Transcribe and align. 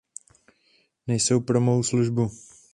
Nejsou 1.07 1.39
pro 1.41 1.61
mou 1.61 1.79
službu. 1.83 2.31